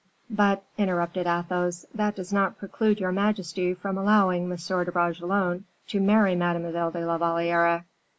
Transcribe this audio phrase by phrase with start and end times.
[0.31, 4.57] "But," interrupted Athos, "that does not preclude your majesty from allowing M.
[4.57, 7.85] de Bragelonne to marry Mademoiselle de la Valliere.